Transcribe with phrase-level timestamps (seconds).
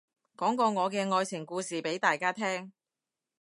[0.35, 2.73] 講個我嘅愛情故事俾大家聽